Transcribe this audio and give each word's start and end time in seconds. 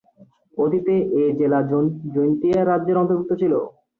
অতীতে 0.57 0.93
এ 1.15 1.33
জেলা 1.39 1.59
জৈন্তিয়া 2.13 2.59
রাজ্যের 2.63 2.99
অন্তর্ভুক্ত 3.01 3.31
ছিল। 3.41 3.53